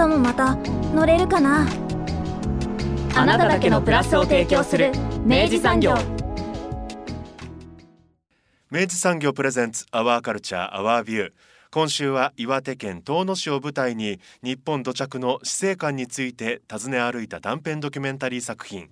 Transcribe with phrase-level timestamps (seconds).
[0.00, 0.54] 明日もまた
[0.94, 1.68] 乗れるかな？
[3.14, 4.92] あなただけのプラスを提供する
[5.26, 5.94] 明治産業。
[8.70, 11.32] 明治産業プレゼンツアワーカルチャーアワービュー
[11.70, 18.88] 今週は岩手県遠野市を舞台に日本土着の死生観について訪ね歩いた短編ドキュメンタリー作品。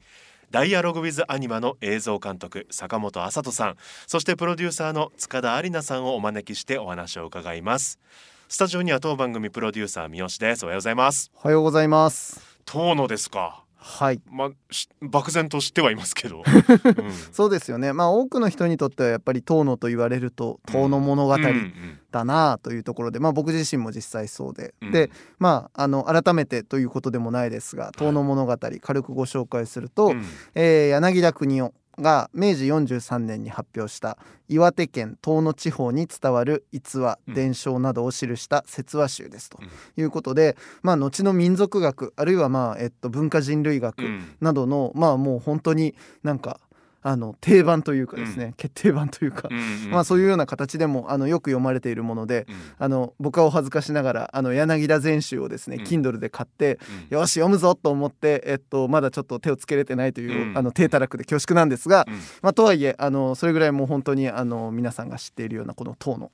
[0.50, 3.76] ダイアログウィズアニマの映像監督坂本麻人さん。
[4.06, 7.98] そしてプロデューサーの塚田有奈さんをお招きしてお話を伺います。
[8.50, 10.64] スタジオには当番組プロデューサー三好です。
[10.64, 11.30] おはようございます。
[11.34, 12.40] おはようございます。
[12.64, 13.62] 遠野ですか？
[13.76, 14.22] はい。
[14.30, 14.50] まあ
[15.02, 17.92] 漠然と知ってはいますけど、 うん、そうですよね。
[17.92, 21.36] まあ多くの人にとってはやっぱり遠野と言われると遠野物語
[22.10, 34.18] だなというところで、まあ僕自身も実際そうで、うん、でまああの改めてということでもないですが遠野物語軽くご紹介すると、うん、えー、柳田国夫が明治43年に発表した
[34.48, 39.58] 岩手県遠野地方に伝わる逸話伝承などを記した説話集ですと
[39.96, 44.02] いうことで、まあ後の民族学あるいはまあ、えっと、文化人類学
[44.40, 46.60] などの、まあもう本当になんか
[47.02, 56.78] あの定番というかですね、うん、決定版というか、うんうん、まあ、そういうような形でもあのよく読まれているもので、うん、あの僕はお恥ずかしながらあの柳田全集をですね、うん、Kindle で買って、
[57.10, 62.06] よし読むぞと思って、えっと、まだちょっと手をつけれてないという、あの低たらくで恐縮なんですが、
[62.42, 66.30] まあ、とはいえあのそれぐらいもう本当にあの皆さんが知っているようなこの塔の、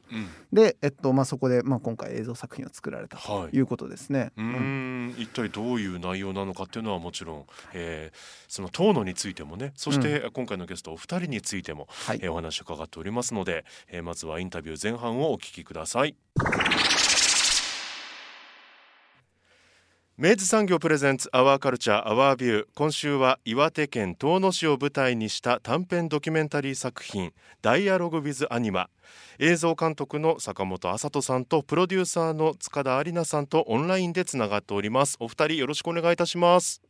[0.54, 3.60] で、えっとまあ、そこで、まあ、今回映像作品を作られたとい。
[3.60, 4.20] うことですね。
[4.20, 5.14] はい、うん。
[5.18, 8.16] 一体どういう内容なのかっていうのはもちろん、えー、
[8.48, 16.14] その塔のについてもねそして今回のゲストお二人についても、はい、えー、お話を伺っておりますので、えー、まずはインタビュー前半をお聞きください。
[20.16, 27.32] 明治産業プレゼンツアワーカルチャーアワービュー今週は岩手県遠野市を舞台にした短編ドキュメンタリー作品
[27.62, 28.90] ダイアログウィズアニマ。
[29.40, 35.16] 映像監督の坂本麻人さんとプロデューサーの塚田有奈さんとオンラインでつながっております。
[35.18, 36.80] お二人よろしくお願いいたします。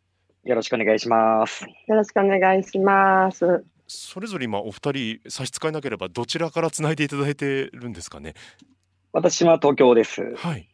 [0.45, 1.65] よろしくお願いします。
[1.65, 3.65] よろしくお願いします。
[3.89, 8.35] それぞれ今お二人差し支えなければどちらからつないでいただいてるんですかね？
[9.15, 10.35] 私は東京です。
[10.37, 10.69] はい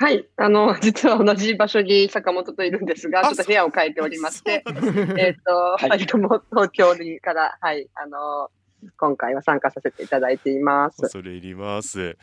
[0.00, 4.62] はい、あの、 実は同じ場所に坂本といるんですが、ちょっと部屋を変えておりまして、
[5.18, 8.48] えっと、二、人とも東京にから、はい、あの、
[8.96, 11.02] 今回は参加させていただいています。
[11.02, 12.16] 恐れ入ります。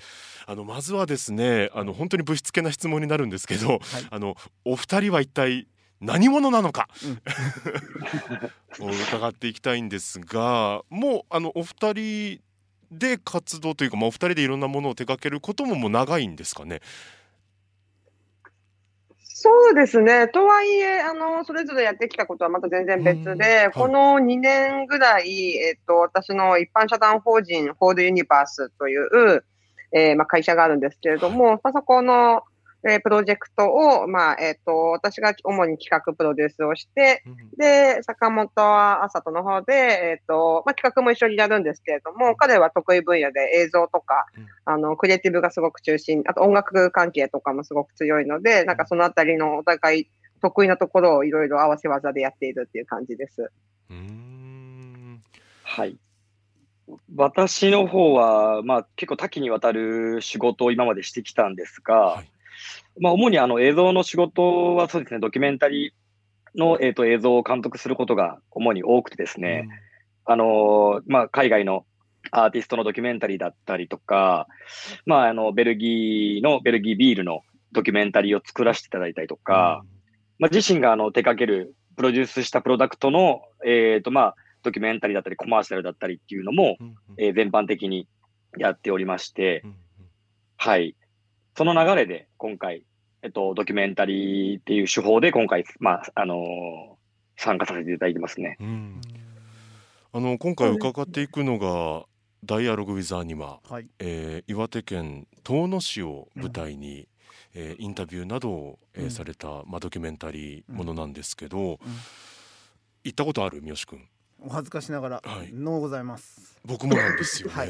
[0.48, 5.68] あのまずはですね、あの本当にぶしつけな質問になるんですけど、はい、あのお二人は一体
[6.00, 6.88] 何者なのか、
[8.80, 12.42] うん、 伺っていきたいんですが、もうあのお二人
[12.92, 16.82] で活動というか、まあお二人でいろんなものを手掛けることももう長いんですかね？
[19.46, 20.28] そうですね。
[20.28, 29.44] とはいえ、あの、それぞれやってきたことはまた全然別で、この2年ぐらい、えっと、私の一般社団法人、ホールユニバースという、
[29.92, 32.42] えー、まあ、会社があるんですけれども、まあ、そこの、
[32.88, 50.08] えー、プロジェクトを、まあ、えっ、ー、と、私が主に企画プロデュースをして、うん、で、坂本は朝との方で、えっ、ー、と、まあ、企画も一緒にやるんですけれども、彼は得意分野で映像とか、うん、あの、クリエイティブがすごく中心、あと音楽関係とかもすごく強いので、なんかそのあたりのお互い
[50.44, 53.52] 得意なところをいろいろ合わせ技でやっているっていう感じです。
[53.90, 55.24] うん。
[55.64, 55.98] はい。
[57.16, 62.30] 私の方は、まあ、結構多岐にわたる仕事を今までしてきたんですが、はい
[63.00, 69.68] まあ、主にあの映像の仕事はそうですね、ドキュメンタリーの、えー、と映像を監督することが主に多くてですね、
[70.28, 71.86] うん、あのまあ、海外の
[72.32, 74.48] アーティストのドキュメンタリーだったりとか、
[75.06, 77.42] まあ、あのベルギーのベルギービールの
[77.72, 79.90] ドキュメンタリーを作らせていただいたりとか、うん、
[80.40, 88.08] まあ、自身があの手掛ける、プロデュースしたプロダクトの、えーとまあ、ドキュメンタリーだったりコマーシャルだったりっていうのも、うんえー、全般的に
[88.58, 89.76] やっておりまして、うん。
[90.58, 90.96] はい。
[91.58, 92.86] その流れで今回、
[93.22, 98.58] えっと、ドキュメンタリーっていう手法で今回、まあ、あのー、参加させていただいてますね。
[100.12, 102.06] あの今回伺っていくのが、
[102.44, 107.08] ダイアログ・ウィズ・アニマ、はい、えー、岩手県遠野市を舞台に、
[107.56, 111.78] うん、えー、インタビューなどを、えー、うん、された、まあ、ドキュメンタリーものなんですけど、うん、
[113.04, 113.62] 行ったことある？
[113.62, 114.08] 三好君。
[114.42, 116.60] お恥ずかしながら、はい、のございます。
[116.66, 117.70] 僕もなんですよね、はい、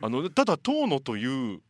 [0.00, 1.60] あのただ遠野という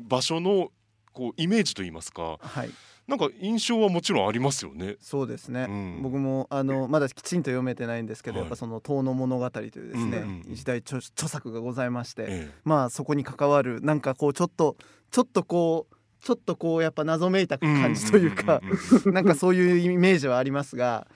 [0.00, 0.70] 場所の
[1.16, 2.70] こうイメージと言いますか、はい、
[3.08, 4.96] なんか印象はもちろんありますよね。
[5.00, 5.62] そうですね。
[5.66, 14.76] うん、僕もあのまだきちんと読めてないんですけど、はい、やっぱその遠野物語というですね、うんうんうん、時代著著作がございまして、ええ、まあそこに関わるなんかこうちょっと
[15.10, 18.60] ちょっとこうちょっとこうやっぱ謎めいた感じというか、
[19.06, 21.06] なんかそういうイメージはありますが。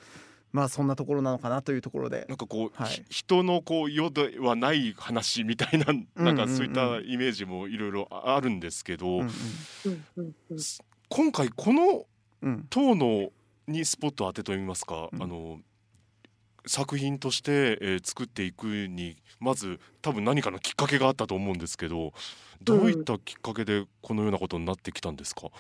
[0.53, 2.27] まあそんなところなのかなというところで。
[2.29, 5.87] なんかこう、はい、人のこう世ではない話みたいな
[6.17, 9.21] なんかそういったイメージもいろいろあるんですけど、
[11.09, 12.07] 今回この
[12.69, 13.31] 塔の
[13.69, 15.61] にスポット当てといいますか、うん、あの
[16.67, 22.13] 作品として、えー、作っていくにまず多分何かのきっかけがあったと思うんですけど
[22.63, 25.51] どういったきっかけでこのようなことになってきたんですか、うん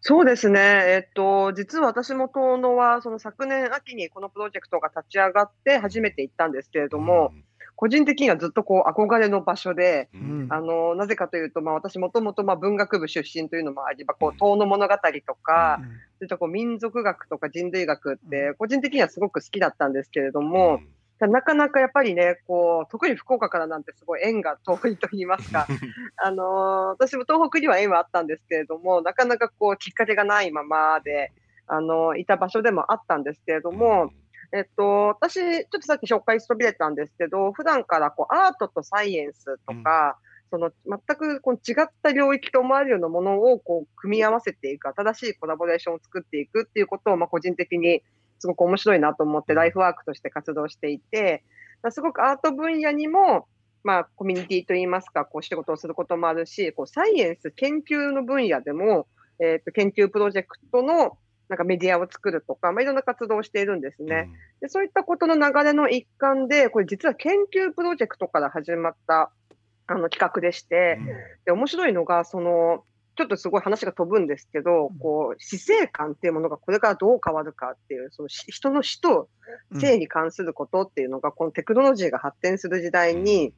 [0.00, 0.60] そうですね。
[0.60, 14.94] えっと、実は私も遠野は、その昨年秋にこのプロジェクトが立ち上がって初めて行ったんですけれども、うん、個人的にはずっとこう憧れの場所で、うん、あの、なぜかというと、まあ私もともとまあ文学部出身というのもあり、まあ、こう、遠野物語
[15.26, 15.90] とか、うん、そ
[16.20, 20.80] ういったこう民族学とか人類学って、個人的にはすごく好きだったんですけれども、
[21.26, 25.66] なかなかやっぱりね、こう、特に福岡からなんてすごい縁が遠いと言いますか、
[26.16, 31.32] あのー、私も東北には縁はあったんですけれども、なかなかこう、きっかけがないままで、
[31.66, 34.12] あのー、いた場所でもあったんですけれども、
[34.52, 40.18] えっと、私、ちょっとさっき紹介しそびれたんですけど、普段からこう、アートとサイエンスとか、
[40.50, 48.02] うん、その、全くこう違った領域と思われるようなものをこう、組み合わせていく、新しいコラボレーションを作っていくっていうことを、まあ、個人的に
[48.38, 51.44] すごく面白いなと思ってライフワークとして活動していて、
[51.90, 53.46] すごくアート分野にも、
[53.84, 59.06] まあ、コミュニティといいますか、こう、仕事をすることもあるし、こう、サイエンス研究の分野でも、
[59.40, 61.16] えっ、ー、と、研究プロジェクトの、
[61.48, 64.30] なんかメディアを作るとか、まあ、いろんな活動をしているんですね。
[64.60, 69.30] でそういったことの流れの一環で、これ実は研究プロジェクトから始まった
[69.86, 70.98] あの企画でして、
[71.46, 72.84] で面白いのが、その、
[73.18, 79.28] ちょっとすごい話が飛ぶんですけど、こう、死生観っていうものがこれからどう変わるかっていう、その人の死と
[79.72, 83.52] 生に関することっていうのが、このテクノロジーが発展する時代に、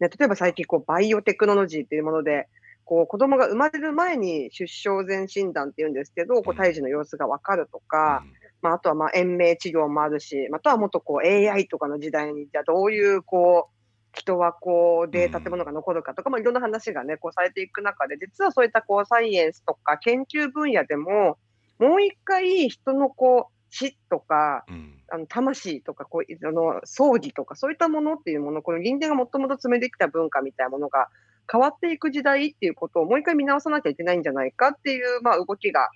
[0.00, 2.48] ね、例えば最近こう、バイオテクノロジーっていうもので、
[2.86, 8.24] こう、子供が生まれる前に出生前診断っていうんですけど、こう、胎児の様子がわかるとか、
[8.62, 13.73] まあ、あとはまあ、延命治療もあるし、またはもっとこう、AI とかの時代に、じゃあどういうこう、
[14.14, 21.38] 人はこう、で、建物が残るかとか、まあ、いろんな話がね、こうされていく中で、実はそういったこう、サイエンスとか研究分野でも、
[21.78, 31.08] もう一回人のこう、死とか、うん、あの魂とかこうあの葬儀とかそういったものっていうものこの人間がもともと詰めてきた文化みたいなものが
[31.50, 35.88] 変わっていく時代っていうことをもう一回見直さなきゃいけないんじゃないかっていう、まあ、動きが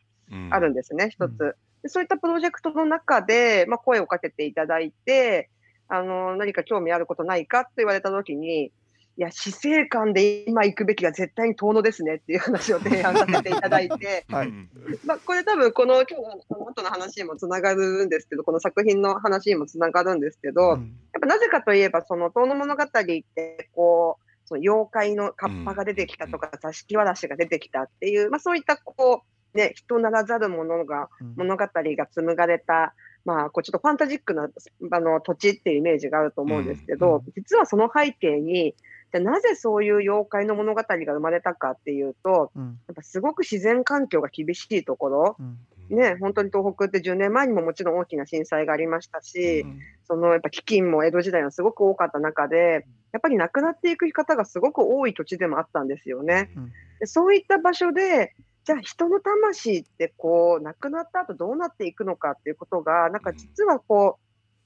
[0.50, 1.88] あるんですね、うん、一つ、で。
[1.88, 5.48] そういったプロジェクトの中で、まあ、声をかけていただいて、
[5.88, 8.66] あの、何か興味あることないかって言われたときに、
[9.18, 14.52] いや、死生観で今行くべきは絶対に遠野ですねっていう話を提案させていただいて、 はい、
[15.04, 29.24] まあ、これ多分この今日の後の話にもつながるんですけど、この作品の話にもつながるんですけど、うん、やっぱなぜかといえば、その遠野物語って、こう、その妖怪のカッパが出てきたとか、座敷わらしが出てきたっていう、まあそういったこ
[29.54, 32.94] う、ね、人ならざるものが、物語が紡がれた、
[33.28, 34.48] まあ、こうちょっとファンタジックな
[34.90, 38.74] あの土地っていうイメージがあると思うんですけど、うん、実はその背景に、
[39.12, 49.66] じゃなぜそういう妖怪の物語が生まれたかっていうと、うん、やっぱすごく自然環境が厳しいところ、うん、ね、本当に東北って10年前にももちろん大きな震災がありましたし、
[50.06, 56.48] そのやっぱ飢饉も江戸時代はすごく多かった中で、やっぱり亡くなっていく方がすごく多い土地でもあったんですよね。
[56.98, 58.34] でそういった場所で、
[58.68, 64.18] じゃあ人の魂ってこう、亡くなった後どうなっていくのかっていうことが、なんか実はこ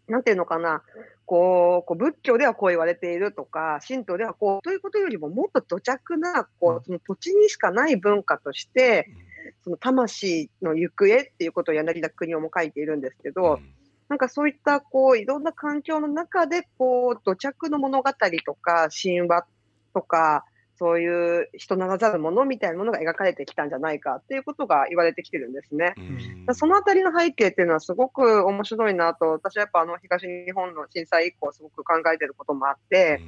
[0.09, 0.83] う、なんていうのかな、
[1.25, 9.09] こう、こう仏教ではこう言われているとか、神道ではこう、ということよりももっと土着な、こう、その土地にしかない文化として、
[9.63, 13.61] その魂の行方っていうことを柳田国夫も書いているんですけど、
[14.09, 18.11] なんかそういったこういろんな環境の中でこう土着の物語
[18.45, 19.47] とか神話
[19.95, 20.45] とか
[20.79, 25.95] そういう人ならざるものみたいなものが描かれてきたんじゃないかっていうことが言われてきてるんですね。
[26.55, 33.21] そのあたりの背景っていうのはすごく面白いなと、私はやっぱあの東日本の震災以降すごく考えてることもあって、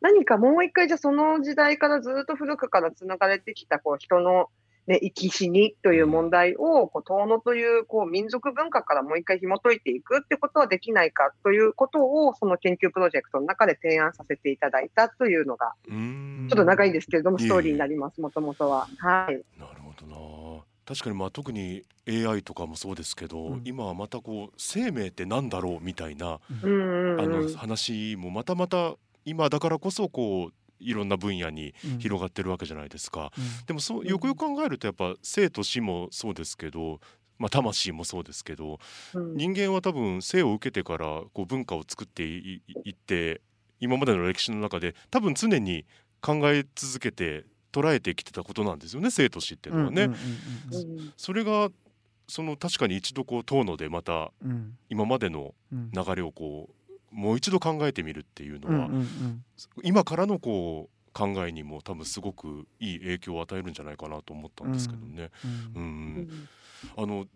[0.00, 4.48] 何かもう一回じゃその時代からずっと古くから繋がれてきたこう人の
[4.86, 18.86] ね、生き死にという問題を、こう、遠野という、こう、民族文化からもう一回紐解いていくってことはできないかということを、その研究プロジェクトの中で提案させていただいたというのが、ちょっと長いんですけれども、ストーリーになります、もともとは。
[18.98, 19.42] はい。
[19.58, 20.62] なるほどな。
[20.86, 33.32] 確かにまあ特に AI とかもそうですけど、うん、今はまたこう生命ってなんだろうみたいな、うんうんうん、あの話もまたまた今だからこそこういろんな分野に広がってるわけじゃないですか。
[33.66, 37.00] でもそうよくよく考えるとやっぱ生と死もそうですけど
[37.38, 38.78] まあ、魂もそうですけど、
[39.14, 43.42] うん、人間は多分生を受けてからこう文化を作っていって
[43.78, 45.84] 今までの歴史の中で多分常に
[46.22, 50.10] 考え続けて捉えてきてたことなんですよね生と死っていうのはね。
[51.16, 51.68] それが
[52.28, 54.32] その確かに一度こう遠野でまた
[54.88, 56.74] 今までの流れをこう
[57.16, 58.90] もう一度考えてみるっていうのは、
[59.82, 65.30] 今からのこう考えにも多分すごくいい影響を与えるんじゃないかなと思ったんですけどね。
[65.74, 66.48] うん、
[66.94, 67.26] あの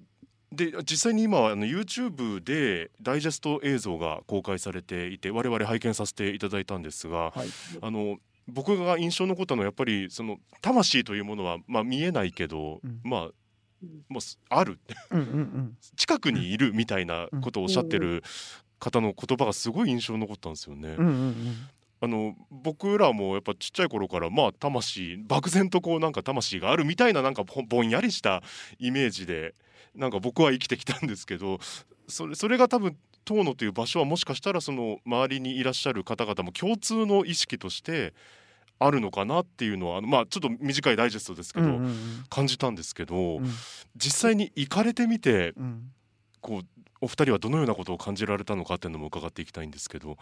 [0.52, 7.48] で実際に今あの YouTube でダイジェスト映像が公開されていて我々拝見させていただいたんですが、はい、
[7.80, 8.18] あの
[8.48, 13.20] 僕が印象に残ったのはやっぱりその魂というものは、まあ、見えないけど、うん、まあ
[14.08, 14.78] もうある。
[15.96, 18.22] 近くにいるみたいなことをおっしゃってる
[18.80, 20.96] 方の言葉がすごい印象に残ったんですよね。
[22.02, 28.42] あの僕らもやっぱちっちゃい頃からまあ魂漠然とこうなんか魂があるみたいななんかぼんやりした
[28.78, 29.54] イメージで
[29.94, 31.58] なんか僕は生きてきたんですけど
[32.08, 32.96] それそれが多分
[33.26, 38.14] 遠野という場所はもしかしたらその周りにいらっしゃる方々も共通の意識として
[38.78, 41.94] あるのかなっていうのはまあちょっと短いダイジェストですけど、うんうんうん、
[42.30, 43.50] 感じたんですけど、うん、
[43.94, 45.92] 実際に行かれてみて、うん、
[46.40, 50.16] こうお二人はどのようなことを感じられたのかっていうのも伺っていきたいんですけど。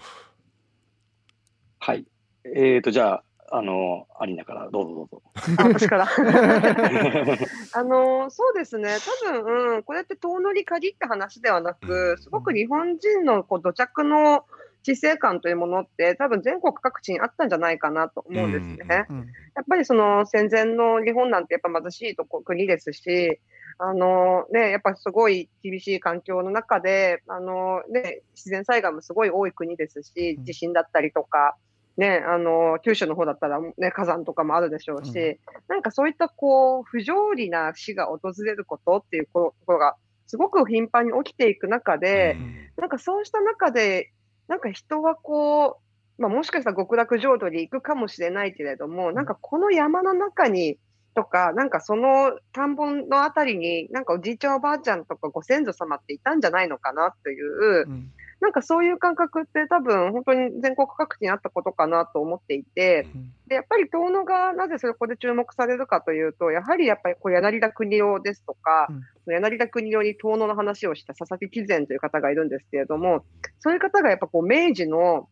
[1.80, 2.06] はい。
[2.44, 5.22] えーと、じゃあ、あの、アリーナからどうぞどうぞ。
[5.58, 6.06] あ私から？
[7.72, 8.96] あの、そうですね。
[9.24, 14.44] 多分、うん、これって遠乗り限った話ではなく、すごく日本人のこう土着の
[14.82, 19.06] 知性感というものって多分全国各地にあったんじゃないかなと思うんですね。
[19.08, 23.40] うんうん、やっぱりその戦前の日本なんてやっぱ貧しいとこ国ですし、
[23.80, 31.54] あのね、やっぱすごい厳しい環境の中で、あのね、自然災害もすごい多い国ですし、地震だったりとか、
[31.96, 44.12] ね、あの、九州の方だったら、ね、火山とかもあるでしょうし、うん、なんかそういったこう、不条理な死が訪れることっていうところが、すごく頻繁に起きていく中で、うん、なんかそうした中で、
[44.48, 45.80] なんか人はこ
[46.18, 50.78] う、まあ、もしかしたら極楽浄土に行くかもしれないけれども、なんかこの山の中に、
[51.18, 58.12] とか、なんかその田んぼのあたりに、なんかおじいちゃんおばあちゃんとかご先祖様っていたんじゃないのかなという、うん。
[58.40, 63.08] なんかそういう感覚って多分本当に全国各地にあったことかなと思っていて、
[63.48, 68.86] でやっぱり遠野がなぜそこで注目されるかというと、やはりやっぱりこう柳田国夫ですとか、
[69.26, 73.24] うん、柳田国夫に遠野の話をした佐々木貴前という方がいるんですけれども、
[73.58, 75.28] そういう方がやっぱこう明治の、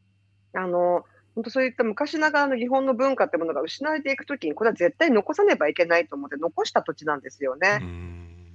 [0.53, 1.05] あの、
[1.37, 7.81] 本当そういった昔ながらの日本の文化ってものが失われていくときに、これは絶対残さねばいけないと思って残した土地なんですよね。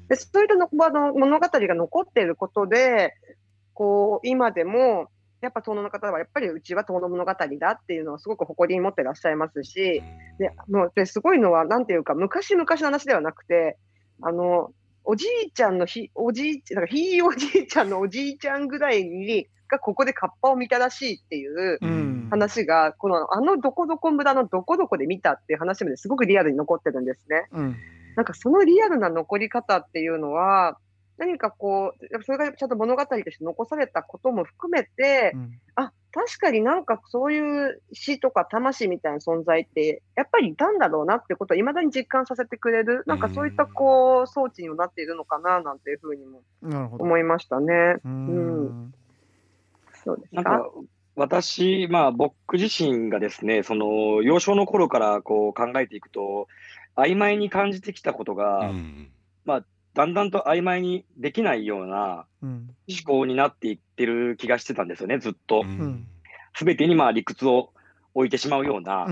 [0.09, 0.67] でそういったの
[1.13, 3.13] 物語が残っていることで、
[3.73, 5.09] こう、今でも、
[5.41, 10.01] やっぱ遠野の方は、やっぱりうちは遠野物語だっていうのをすごく誇りに持ってらっしゃいますし、
[10.39, 13.77] で、もうですごいのは、なんていうか、昔々の話ではなくて、
[14.21, 14.71] あの、
[15.03, 21.79] おじいちゃんのひ、おじいちゃん、なんかひいおじいちゃんのおじいちゃんぐらいに、がここでカッパを見たらしいっていう
[22.29, 27.47] 話が、うん、このあのどこどこ村のどこどこで見たっていう話まですごくリアルに残ってるんですね。
[27.51, 27.75] うん、
[28.15, 30.77] なんかそのリアルな残り方っていうのは、
[31.17, 46.41] 何かこう、それがちゃんと物語として残されたことも含めて、うん、あ、確かになんかそういう死とか魂みたいな存在って、やっぱりいたんだろうなってことを未だに実感させてくれる、なんかそういったこう、装置にもなっているのかな、なんていうふうにも
[46.97, 47.97] 思いましたね。
[48.03, 48.93] うん。
[50.03, 50.43] そうですか？
[50.43, 50.69] か
[51.15, 56.47] 私、まあ僕自身がですね、その幼少の頃からこう考えていくと、
[56.95, 59.11] 曖昧に感じてきたことが、うん、
[59.45, 62.61] まあだんだんと曖昧にできないような思
[63.05, 65.63] 考になっていってる気がしてたんですよね、ずっと。
[66.55, 67.71] す、べ、てにまあ理屈を
[68.13, 69.05] 置いてしまうような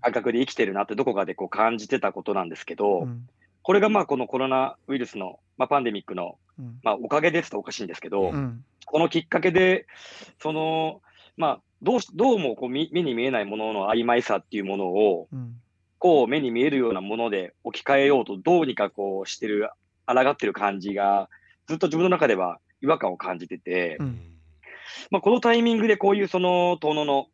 [0.00, 3.28] 感覚で生きてるなってどこかでこう感じてたことなんですけど、うん、
[3.64, 6.36] これがまあこのコロナウイルスの、まあ、パンデミックの、
[6.82, 9.86] まあ、おかげですとおかしいんですけど、うん、このきっかけで、
[10.38, 11.00] その、
[11.38, 15.28] まあ、どうどうもこう目に見えないものの曖昧さっていうものを、
[15.98, 19.70] こう目に見えるようなもので置き換えようとどうにかこうしてる
[20.06, 21.30] 抗ってる感じが、
[21.66, 24.20] ずっと自分の中では違和感を感じてて、うん、
[25.10, 27.28] まあ、このタイミングでこういうその遠野の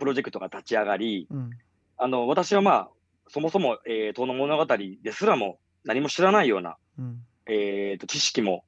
[0.00, 1.50] プロジェクトが立ち上がり、うん、
[1.96, 2.88] あの私はまあ、
[3.28, 8.64] そもそも、えー、遠野物語ですらも何も知らないような、うん、えーと、知識も、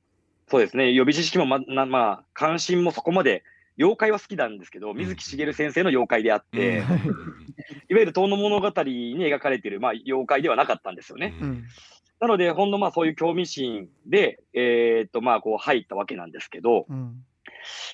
[0.49, 3.45] そうですね、予備知識もま、まあ、関心もそこまで、
[3.77, 6.79] 妖怪は好きなんですけど、水木しげる先生の妖怪であって、
[7.89, 11.35] いわゆる遠野物語に描かれている、まあ、妖怪ではなかったんですよね。
[12.21, 17.25] なので、ほんのまあそういう興味心で、えー、っとまあこう入ったわけなんですけど、うん、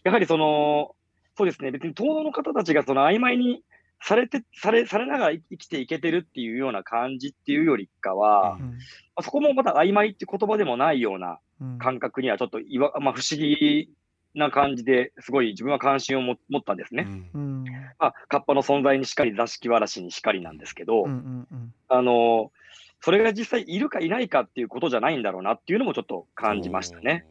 [0.02, 0.95] やはりその、
[1.37, 3.62] そうですね、別に東道の方たちがその曖昧に
[4.06, 8.78] されて、され、されながら生きていけてるっていうような感じっていうよりかは、うん、
[9.16, 11.38] あそこもまた曖昧って言葉でもないような
[11.78, 13.88] 感覚にはちょっといわ、まあ、不思議
[14.34, 17.06] な感じですごい自分は関心を持ったんですね。
[17.32, 17.64] うん、
[17.99, 22.52] まあ、カッパの存在にしかり、座敷わらしにしかりなんですけど、うんうんうん、あの、
[23.00, 27.25] それが実際いるかいないかっていうことじゃないんだろうなっていうのもちょっと感じましたね。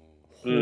[0.44, 0.54] うん。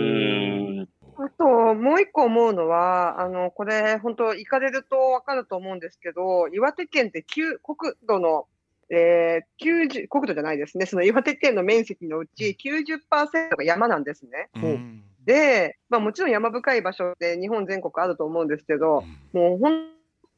[1.23, 8.47] あと、もう一個思うのは、あの、これ、本当行かれるとわかると思うんですけど、岩手県って旧国土の、
[8.89, 10.87] えー、90、国土じゃないですね。
[10.87, 14.49] その岩手県の面積のうち90%が山なんですね。
[14.55, 19.89] うん、で、まあもちろん山深い場所って日本全国あると思うんですけど、もう本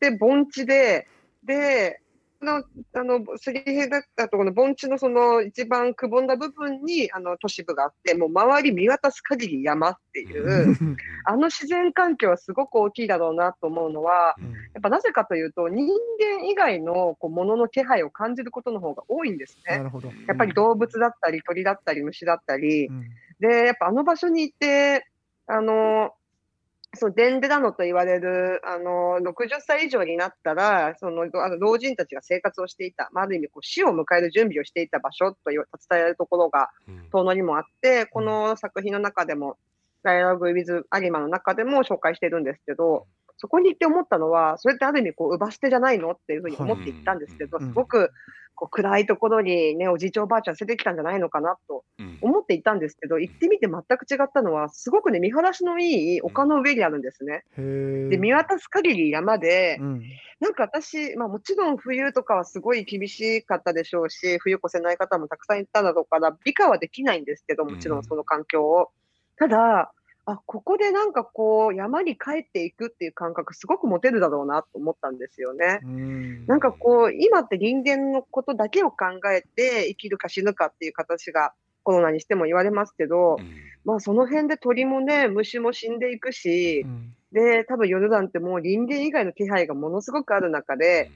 [0.02, 1.08] 当に盆地で、
[1.44, 2.02] で、
[2.44, 10.78] の、あの、すり減だったところの盆地のその一番くぼんだ部分に、あの、都市部があって、もう周り見渡す限り山っていう、
[11.26, 14.36] あの自然環境はすごく大きいだろうなと思うのは、
[14.74, 15.88] やっぱなぜかというと、人
[16.20, 19.78] 間以外のこう物の気配を感じることの方が多いんですね。
[19.78, 20.10] なるほど。
[20.28, 23.10] やっぱり動物だったり、鳥だったり、虫だったり、うん、
[23.40, 25.08] で、やっぱあの場所に行って、
[25.48, 26.14] あの、
[26.96, 36.70] そう、デンデラノと言われる、あの、60歳以上になったら、その、あの老人たちが生活をしていた、まあ、ある意味こう死を迎える準備をしていた場所と伝えられるところが、
[37.12, 39.58] 遠野にもあって、この作品の中でも、
[40.04, 46.12] ダイアログ・ウィズ・アリマの中でも紹介してるんですけど、そこに行って思ったのは、それってある意味こう、奪捨てじゃないの？
[46.12, 48.12] っていうふうに思って行ったんですけど、すごく
[48.56, 51.84] こう暗いところにね、おじいちゃんおばあちゃん連れてきたんじゃないのかなと
[52.22, 57.44] 思っていたんですけど、うん、行ってみて全く違ったのは、すごくね、見晴らしのいい丘の上にあるんですね。
[57.58, 60.04] うん、で、見渡す限り山で、うん、
[60.40, 68.04] なんか私、まあもちろん冬とかはすごい厳しかったでしょうし、冬越せない方もたくさんいただろうから、美化はできないんですけど、もちろん。
[68.04, 68.92] その環境を。
[69.36, 69.92] ただ、
[70.26, 75.80] あ、ここでなんかこう、山に帰っていくっていう感覚、すごく持てるだろうなと思ったんですよね。
[75.88, 76.46] ん。
[76.46, 81.54] なんかこう、今って人間のことだけを考えて生きるか死ぬかっていう形が
[81.84, 83.38] コロナにしても言われますけど、
[83.84, 86.86] まあその辺で鳥もね、虫も死んでいくし、
[87.34, 91.12] で、多分夜なんてもう人間以外の気配がものすごくある中で、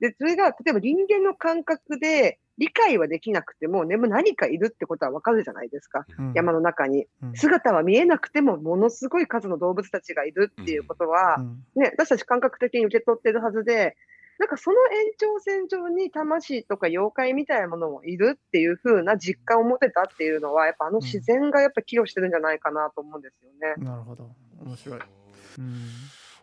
[0.00, 13.96] で、それが、例えば人間の感覚で、理解はできなくても、でも何かいるってことはわかるじゃないですか、うん、山の中に、うん、姿は見えなくても、ものすごい数の動物たちがいるっていうことは、うん、ね、私たち感覚的に受け取ってるはずで、
[14.38, 23.82] なんかその延長線上に魂とか妖怪みたいなものもいるっていう風な実感を持てたっていうのは、やっぱあの自然がやっぱ寄与してるんじゃないかなと思うんですよね。
[23.82, 24.30] なるほど。
[24.62, 25.00] 面白い。
[25.00, 25.04] あ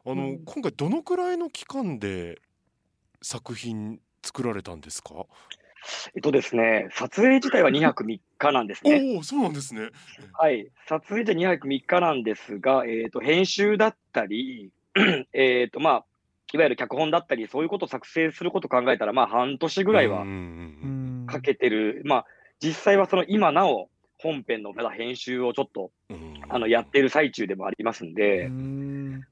[0.05, 2.39] の、今回どのくらいの期間で
[3.21, 5.25] 作品作られたんですか？
[6.15, 9.01] えっとですね、撮影自体は2泊3日なんですね。
[9.15, 9.89] おお、そうなんですね。
[10.33, 10.67] はい。
[10.87, 14.71] 撮影で2泊3日なんですが、えっ、ー、と、編集だったり、
[15.33, 16.05] えっと、まあ、
[16.53, 20.25] いわゆる脚本だったり、そういうことを作成することを考えたら、まあ、半年ぐらいは
[21.27, 22.01] かけてる。
[22.05, 22.25] まあ、
[22.59, 25.91] 実際はその今なお、本編のまだ編集をちょっと、
[26.49, 28.49] あの、やってる最中でもありますんで、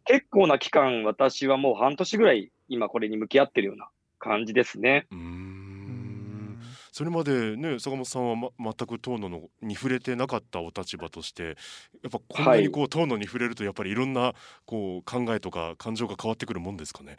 [0.05, 3.89] 結構な期間、私はもう半年ぐらい、今これに向き合ってるような
[4.19, 5.07] 感じですね。
[6.95, 11.55] それまでね坂本さんは、ま、全く遠野のに触れてなかったお立場としてやっ
[12.09, 14.33] ぱこんなにこう、はい、遠野に触れるとやっぱりいろんな
[14.65, 17.17] こう考えとか感情が変わってくるもんですかね？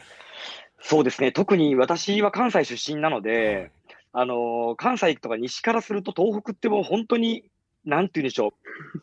[0.81, 1.31] そうですね。
[1.31, 3.71] 特に私は関西出身なので、
[4.15, 7.45] はい、あの関西とか西からすると東北ってもう本当に
[7.87, 8.53] なんて言うんでしょう、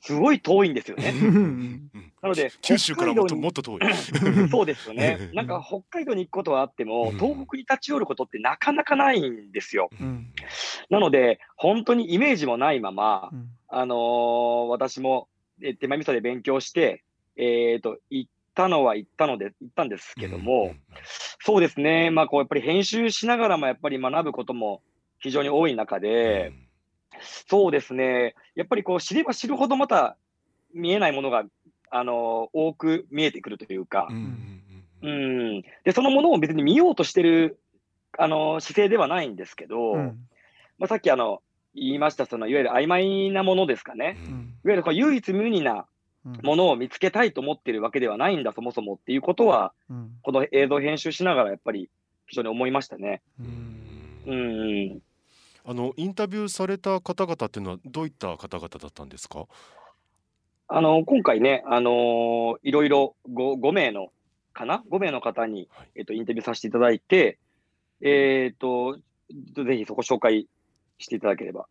[0.02, 1.14] すごい遠いんですよね。
[2.22, 3.82] なので、九州からもっともっと遠い。
[4.52, 5.30] そうですよね。
[5.34, 9.90] なんか北海道に行くことはあっても、東北に立ち寄ることってなかなかないんですよ。
[10.00, 10.28] うん、
[10.90, 15.30] なので、本当にイメージもないまま、うん、あのー、私も
[15.80, 17.04] 手前味噌で勉強して、
[17.38, 20.82] えっ、ー、と、行ったのは行ったので、行ったんですけども、うん、
[21.40, 24.82] そうですね、まあこうやっぱり編集しながらもやっぱり学ぶことも
[25.20, 26.54] 非常に多い中で、
[27.24, 28.36] そうですね。
[28.56, 30.18] やっぱりこう知れば知るほどまた
[30.74, 31.44] 見えないものが、
[31.90, 34.62] あの、多く見えてくるというか、うん、
[35.02, 37.60] うん、で、そのものを別に見ようとしてる、
[38.18, 40.28] あの、姿勢ではないんですけど、うん、
[40.80, 41.42] まあ、さっきあの、
[41.76, 44.18] 言いました、その、いわゆる曖昧なものですかね。
[44.26, 45.86] うん、いわゆるこう唯一無二な
[46.42, 49.74] ものを見つけたいと思ってるわけではないんだ、そもそもっていうことは、
[50.22, 51.90] この映像編集しながらやっぱり
[52.28, 53.22] 非常に思いましたね。
[54.26, 55.02] うん。
[55.66, 59.46] あのインタビューされた方々っていうのはどういった方々だったんですか？
[60.68, 64.08] あの今回ね、あのー、いろいろ 5, 5名の
[64.54, 67.38] かな ?5 名の方に、はい、えっと、インタビューさせていただいて、
[68.02, 68.98] えっ、と、
[69.56, 70.48] ぜひそこ紹介
[70.98, 71.68] していただければ。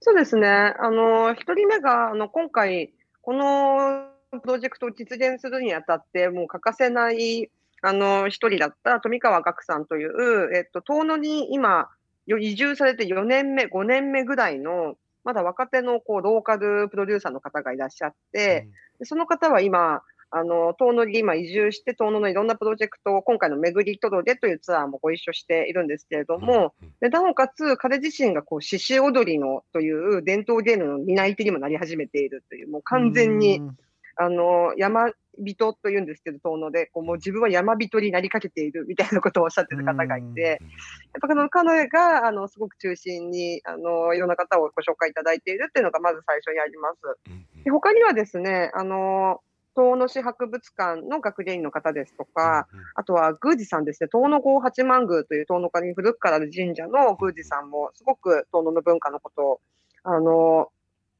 [0.00, 0.48] そうですね。
[0.48, 4.06] あの、一人目が、あの、今回、この
[4.40, 7.50] プロジェクトを実現するにあたって、もう欠かせない
[7.82, 11.88] あの、一人だった富川岳さんという、えっと、遠野に今、
[12.38, 18.68] 移住されて4年目、5年目ぐらいの、まだ若手のこうローカルプロデューサーの方がいらっしゃって、
[19.00, 33.60] うん、その方は今、あの、遠野に今移住して、遠野のいろんなプロジェクトを、今回の巡り届けというツアーもご一緒しているんですけれども、うん、でなおかつ、彼自身がこう、獅子踊りのという伝統芸能の担い手にもなり始めているという、もう完全に、
[34.20, 40.58] あの、山人というんですけど、遠野で、こうもう自分は山人になりかけているみたいなことをおっしゃってる方がいて、やっ
[41.22, 47.00] ぱこの彼が、あの、すごく中心に、あの、いろんな方をご紹介いただいているっていうのがまず最初にあります。
[47.64, 49.40] で他にはですね、あの、
[49.74, 59.60] 遠野市博物館の学芸員の方ですとか、あとは宮司さんですね、遠野郷八幡宮という遠野家に古くからある神社の宮司さんも、すごく遠野の文化のことを、
[60.02, 60.70] あの、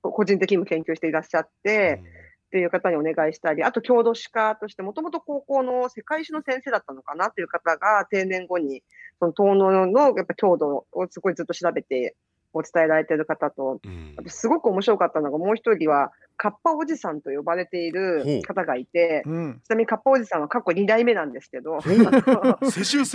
[0.03, 2.03] 個人的にも研究していらっしゃって、
[2.51, 8.83] っていう方にお願いしたり、あと郷土史家として、もともと高校の世界史の先生だったのかなっていう方が定年後に、
[9.21, 12.17] その東野のやっぱ郷土をすごいずっと調べて
[12.53, 21.81] を伝えられている方と、うん、すごく面白かったのが、もう一人は、カッパおじさんと呼ばれている方がいて、うん、ちなみにカッパおじさんは過去2代目なんですけど、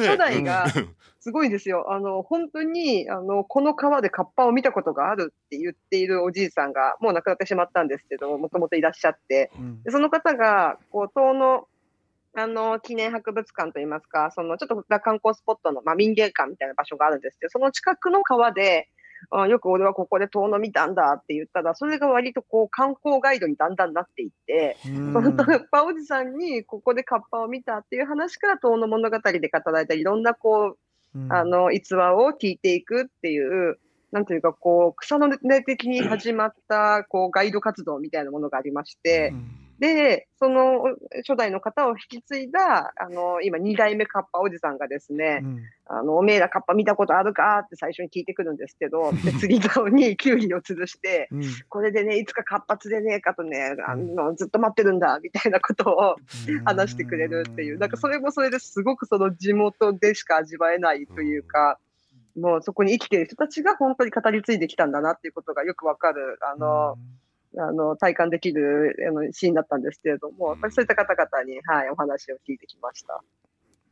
[0.09, 0.67] 初代が
[1.19, 1.91] すごいですよ。
[1.91, 11.67] あの、本当に、あの、この川でカッパを見たことがあるって言っているおじいさんが、もう亡くなってしまったんですけど、もともといらっしゃって、うん、でその方が、こう、遠野、
[12.37, 18.89] あの、記念博物館といいますか、その、ちょっと観光スポットの、まあ、民芸館みたいな場所があるんですけど、その近くの川で、
[19.31, 30.77] あよく俺はここで遠野見たんだって言ったら、それが割とこう観光ガイドにだんだんなっていって、そのカッパおじさんにここでカッパを見たっていう話から遠野物語で語られたいろんなこ
[31.15, 33.77] う、あの逸話を聞いていくっていう、
[34.11, 40.83] なんというかこう草の根的に始まったこうガイド活動みたいなものがありまして、うんで、その
[41.27, 56.15] 初代の方を引き継いだ、あの、今2代目カッパおじさんがですね、うん、あの、おめえらカッパ見たことあるかって最初に聞いてくるんですけど、 で、次顔にキュウリを吊るして、うん、これでね、いつか活発でねえかとね、あの、ずっと待ってるんだ、みたいなことを
[56.63, 61.79] 話してくれるっていう、なんかそれもそれですごくその地元でしか味わえないというか、
[62.37, 67.24] もうそこに生きている人たちが本当に語り継いできたんだなっていうことがよくわかる、あの、うん
[67.57, 73.21] あの、体感できるあのシーンだったんですけれども、やっぱりそういった方々に、はい、お話を聞いてきました。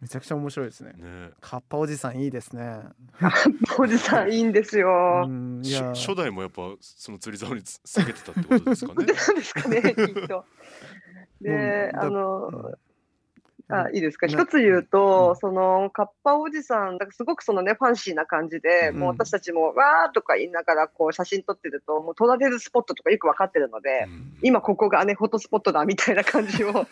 [0.04, 0.92] めちゃくちゃ面白いですね。
[0.98, 2.82] ねカッパおじさんいいですね。
[3.18, 5.30] カッパおじさんいいんですよ。
[5.62, 9.06] いや初代もやっぱその釣り竿に下げてたってことですかね。
[9.08, 10.46] ですかね、きっと。
[11.40, 12.74] で、あの、
[13.70, 26.86] あいいですか、一つ言うと、うん、そのカッパおじさん、だからすごくそのね、ファンシーな感じで、うん、もう私たちもわーとか言いながらこう写真撮ってると、もう撮られるスポットとかよく分かってるので、うん、今ここがね、フォトスポットだみたいな感じを よ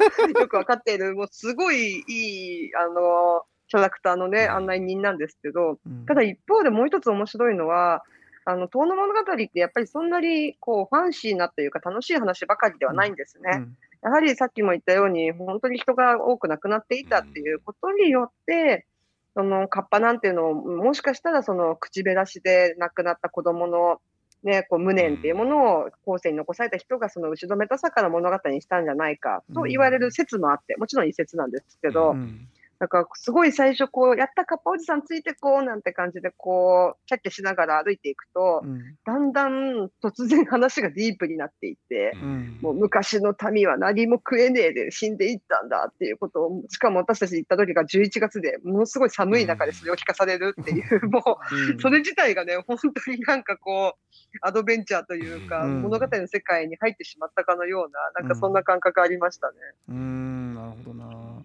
[0.48, 8.04] く分かっている、もうすごいいい、あの、キャラクターのね、案内人なんですけど、ただ一方でもう一つ面白いのは、
[8.44, 13.66] あの、遠野物語ってやっぱりそんなにこうファンシーなというか楽しい話ばかりではないんですね。
[14.04, 18.86] やはりさっきも言ったように、本当に人が多く亡くなっていたっていうことによって、
[19.34, 24.02] そのカッパなんていうのを、もしかしたらその口べらしで亡くなった子供の
[24.44, 32.48] ね、こう無念っていうものを後世に残された人がその後ろめたさから物語にしたんじゃないかと言われる説もあって、もちろん一説なんですけど、うん。
[32.82, 51.40] だからすごい最初こう、やったカッパおじさんついてこうなんて感じでこう、キャッキャしながら歩いていくと、うん、だんだん突然話がディープになっていって、うん、もう昔の民は何も食えねえで死んでいったんだっていうことを、しかも私たち行った時が11月でものすごい寒い中でそれを聞かされるっていう、 も
[51.78, 59.54] う、それ自体がね、本当になんかこう、アドベンチャーというか、物語の世界に入ってしまったかのような、なんかそんな感覚ありましたね。
[59.90, 61.41] うん、なるほどな。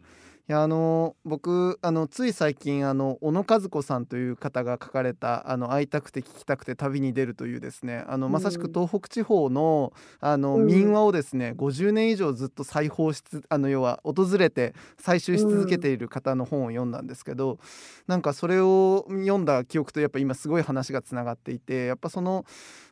[0.48, 17.58] いやあの僕あのつい最近あの小野和子さんという方が書かれた「あの会いたくて聞きたくて旅に出る」というですねあのまさしく東北地方のあの民話をですね50年以上ずっと再放しあの要は訪れて採集し続けている方の本を読んだんですけど
[18.06, 22.44] なんかそれを読んだ記憶とやっぱ今すごい話がつながっていてやっぱその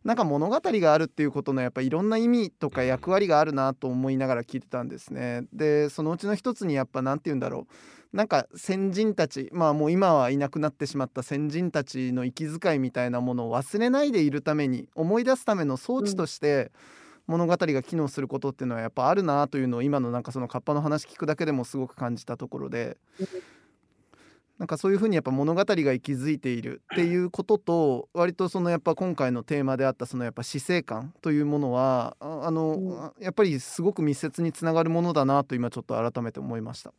[0.02, 5.46] なんか物語があるっていうことのやっぱいろんな意味とか役割があるなと思いながら聞いてたんですね。
[5.52, 7.66] でそのうちの一つにやっぱ何て言うんだろ
[8.12, 16.70] うなんか先人たちまあもう今はいなくなってしまった先人たちの息遣いみたいなものを忘れないでいるために思い出すための装置として、
[17.26, 22.96] 物語が機能することっていうのはやっぱあるなというのを今のなんかそのカッパの話聞くだけでもすごく感じたところで。
[24.56, 36.94] なんかそういうふうにやっぱ物語が息づいているっていうことと割とそのやっぱ今回のテーマであったそのやっぱ死生観というものはあの、やっぱりすごく密接につながるものだなと今ちょっと改めて思いました。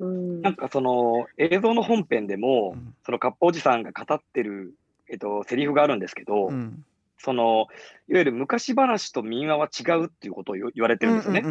[0.00, 4.74] なんかその映像の本編でも、うん、そのかっぽおじさんが語ってる、
[5.08, 6.84] えっと、セリフがあるんですけど、うん、
[7.18, 7.66] その
[8.08, 11.42] いわゆる昔話と民話は違うっていうことを言われてるんですね。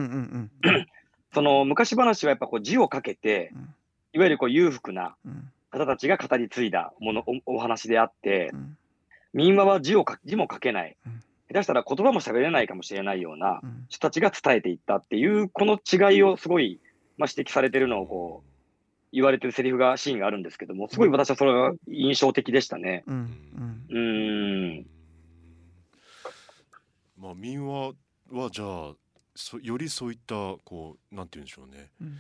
[1.34, 3.60] その昔話はやっぱこう字をかけて、うん、
[4.14, 5.16] いわゆるこう裕福な
[5.70, 8.52] 方たちが語り継いだものおお話であって、
[9.34, 10.96] 民話は字をか字も書けない。
[11.50, 16.80] 下手したら言葉も喋れないかもしれないような人たちが伝えていったっていう、この違いをすごい
[17.18, 18.50] まあ、指摘されてるのをこう、
[19.12, 23.04] 言われてるセリフが、シーンがあるんですけども、すごい私はそれが印象的でしたね。
[23.08, 23.38] うん。
[23.90, 24.86] うん。
[27.18, 27.94] まあ、民話
[28.32, 28.94] はじゃあ、
[29.36, 31.90] そよりそういった、こう、なんて言うんでしょうね。
[32.02, 32.18] うん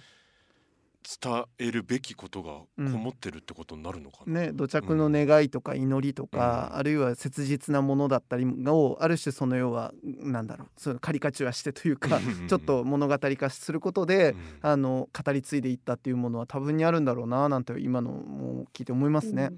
[1.22, 19.52] 伝えるべきことがこもってるってことになるのかな、うん、ね土着の願いとか祈りとか、うん、あるいは切実なものだったりをある種その要はなんだろうそのカリカチュアしてというかちょっと物語化することで、うん、あの語り継いでいったっていうものは多分にあるんだろうななんて今のも聞いて思いますね。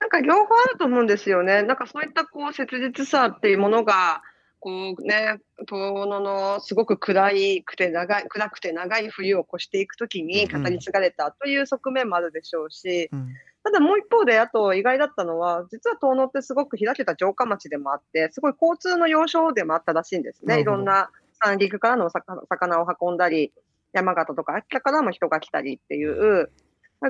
[0.00, 1.62] なんか両方あると思うんですよね。
[1.62, 4.22] なんかそういったこう切実さっていうものが
[4.62, 13.28] こうね、遠野のすごく暗いくて長い、暗くて長い冬を越していくときに語り継がれたという側面もあるでしょうし、うん、
[13.64, 20.60] ただもう一方で、あと意外だったのは、実は遠野ってすごく開けた城下町でもあって、すごい交通の要衝でもあったらしいんですね。
[20.60, 21.10] いろんな
[21.42, 23.52] 三陸からの魚を運んだり、
[23.92, 26.52] 山形とか秋田からも人が来たりっていう、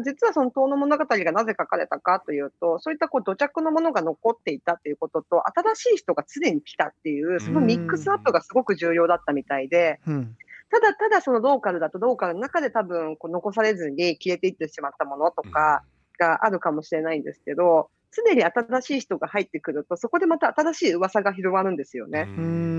[0.00, 10.36] 実はその遠野物語がなぜ書かれたかというと、そういったこう土着のものが残っていたということと、新しい人が常に来たっていう、そのミックスアップがすごく重要だったみたいで、うん、
[10.70, 15.82] ただただそのローカルだとローカルの中で多分こう残されずに消えていってしまったものとか
[16.18, 22.28] があるかもしれないんですけど、常に新しい人が入ってくると、そこでまた新しい噂が広がるんですよね。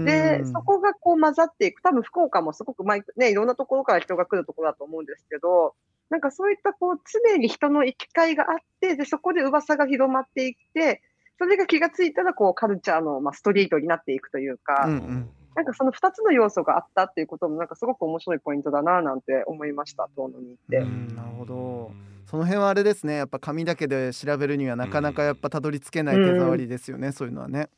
[0.06, 1.82] で、そこがこう混ざっていく。
[1.82, 5.73] 多分福岡もすごく毎、ね、いろんなところから人が来るところだと思うんですけど、
[6.13, 11.02] なんかそういったこう常に人の行き交いがあって、で、そこで噂が広まっていって、
[11.39, 21.15] それが気がついたらこうカルチャーの、まあ、ストリートになっていくというか、うんうん、なんかその2つの要素があったっていうこともなんかすごく面白いポイントだななんて思いました、遠野に行って。
[21.15, 21.91] なるほど。
[22.28, 27.69] その辺はあれですね、やっぱ紙だけで調べるにはなかなかやっぱたどり着けない手触りですよね、うん、そういうのはね。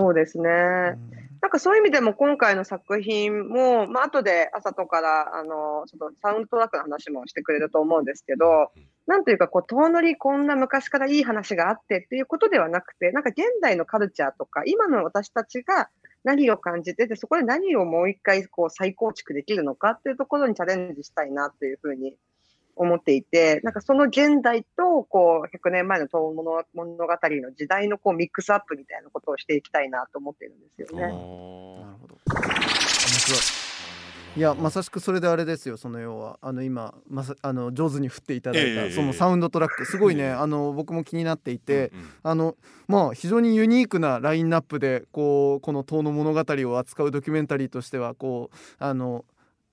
[0.00, 0.48] そうですね。
[1.42, 8.72] なんかそういう意味でも今回の作品も、まあ後で朝とからあのちょっとサウンドトラックの話もしてくれると思うんですけど、
[9.06, 15.88] なんというかこう遠乗りこんな昔からいい話があってっていうことではなくて、なんか現代のカルチャーとか今の私たちが
[16.24, 22.16] 何を感じてて、そこで何をもう一回こう再構築できるのかっていうところにチャレンジしたいなというふうに
[22.80, 31.02] 思っていて、なんかその現代と、こう、100年前の遠物物語の時代のこうミックスアップみたいなことをしていきたいなと思ってるんですよね。
[31.02, 32.16] なるほど。
[32.24, 32.42] 面
[33.18, 33.40] 白い。
[34.36, 36.38] いやまさしくそれであれですよその要は。
[36.40, 39.84] あの今まさあの上手に振っていただいた、そのサウンドトラック。
[39.84, 49.26] すごいね、あの僕も気になっていて、あのまあ非常にユニークなラインナップでこうこの「遠の物語」を扱うドキュメンタリーとしてはこうあの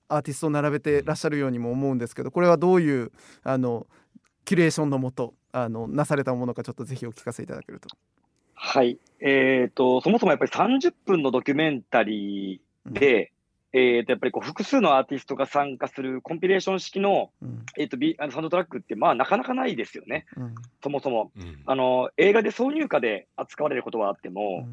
[0.08, 3.86] アーティストを並べてらっしゃるようにも思うんですけどこれはどういうあの
[4.44, 7.88] キュレーションのもとあのなされたものかちょっとぜひお聞かせいただけると。
[8.54, 13.32] はい、えーと、そもそもやっぱり30分のドキュメンタリーで、
[13.72, 17.30] うん、えーと、やっぱりこう複数のアーティストが参加するコンピレーション式の,、
[17.78, 22.10] えーと、ビあのサウンドトラックって、まあ、なかなかないですよね、うん、そもそも、うん、あの。
[22.16, 24.66] 映画で挿入歌で扱われることはあっても、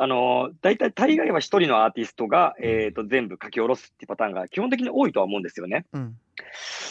[0.00, 5.86] あの、大体、大概は一人のアーティストが、えっ、ー、と、全部書き下ろすっていうパターンが基本的に多いとは思うんですよね。
[5.92, 6.16] うん、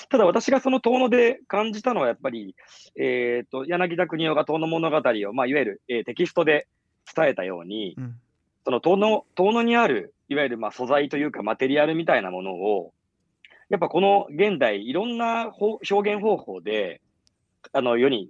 [0.10, 2.54] ただ、私がその遠野で感じたのは、やっぱり、
[2.98, 6.68] えっ、ー、と、柳田国夫が遠野物語を、まあ、いわゆる、えー、テキストで
[7.16, 8.16] 伝えたように、うん、
[8.66, 12.92] その遠野、遠野にある、いわゆる、まあ、素材というか、マテリアルみたいなものを、
[13.70, 17.00] やっぱこの現代、いろんな表現方法で、
[17.72, 18.30] あの、世に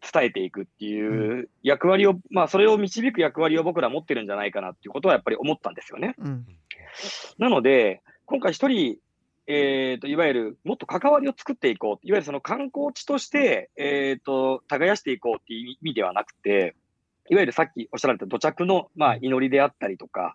[0.00, 6.14] 伝えていくっていう役割を、まあ、それを導く役割を僕ら持ってるんじゃないかなっていうことはやっぱり思ったんですよね。
[6.18, 6.46] うん、
[7.38, 8.96] なので、今回一人、
[9.46, 12.06] えっ、ー、と、いわゆるもっと関わりを作っていこう。
[12.06, 16.74] いわゆるその観光地として、えっ、ー、と、耕していこうっていう意味ではなくて、
[17.28, 20.34] いわゆるさっきおっしゃられた土着の、まあ、祈りであったりとか、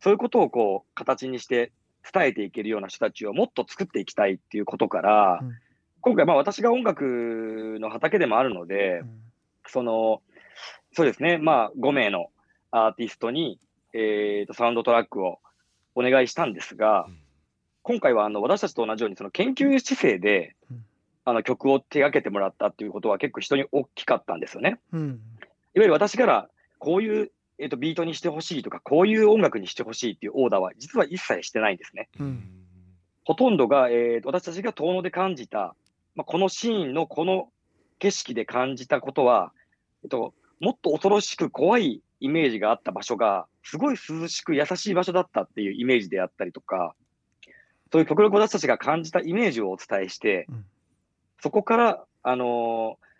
[0.00, 1.72] そういうことをこう、形にして
[2.12, 5.52] 伝えていけるような人たちをもっと作っていきたいっていうことから、うん
[6.02, 9.20] 今回、まあ私が音楽の畑でもあるので、うん、
[9.66, 10.20] その、
[10.92, 12.26] そうですね、まあ5名の
[12.70, 13.58] アーティストに、
[13.94, 15.38] えっ、ー、と、サウンドトラックを
[15.94, 17.18] お願いしたんですが、うん、
[17.82, 20.84] 今回はあの私たちと同じようにその研究姿勢で、うん、
[21.24, 24.80] あの曲を手掛けてもらったっていうことは結構人に大きかったんですよね。
[24.92, 25.08] いわ
[25.74, 32.08] ゆる私からこういうえっ、ー、と、ビートにしてほしいとか、こういう音楽にしてほしいっていうオーダーは実は一切してないんですね。
[33.24, 35.76] ほとんどが、えー、私たちが遠野で感じた、
[36.14, 37.48] まあ、このシーンのこの
[37.98, 39.52] 景色で感じたことは、
[40.04, 46.94] えっと、もっと恐ろしく怖いイメージがあった場所が、すごい涼しく優しい場所だったっていうイメージであったりとか、
[47.92, 50.64] そういう極力私たちが感じたイメージをお伝えして、うん、
[51.42, 52.44] そこから、あの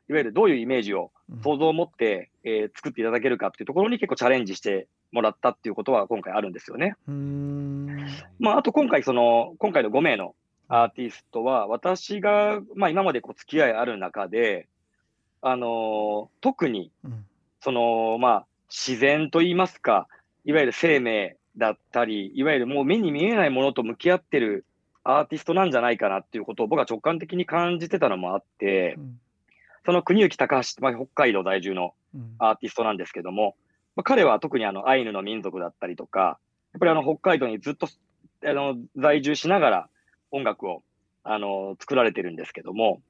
[0.09, 1.11] ー、いわゆるどういうイメージを
[1.42, 6.96] 想像を持って、うん、えー、作っていただけるかっていうところに結構チャレンジしてもらったっていうことは今回あるんですよね。
[8.38, 10.35] まあ、あと今回その、今回の5名の
[10.68, 14.68] アーティストは、私が、まあ今までこう付き合いある中で、
[15.40, 16.92] あのー、特に、
[17.61, 20.09] その、まあ、自然と言いますか、
[20.44, 24.64] いわゆる生命だったり、いわゆるもう目に見えないものと向き合ってる
[25.05, 29.20] アーティストなんじゃないかなっていうことを僕は直感的に感じてたのもあって、うん、
[29.85, 31.94] その国行高橋、まあ、北海道在住の
[32.38, 33.57] アーティストなんですけども、
[33.96, 36.38] まあ、彼は特にあのアイヌの民族だったりとか、
[36.72, 37.88] やっぱりあの北海道にずっと
[38.44, 39.88] あの在住しながら
[40.33, 40.83] 音楽を
[41.23, 43.01] あの作られてるんですけども、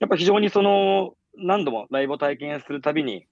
[0.00, 3.26] やっぱ非常にその何度もライブを体験するたびに、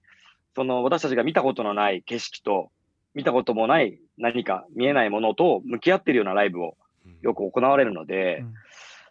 [0.55, 2.71] その私たちが見たことのない景色と、
[3.15, 6.77] 見たこともない何か見えないものと向き合ってるようなライブを
[7.23, 8.53] よく行われるので、うん、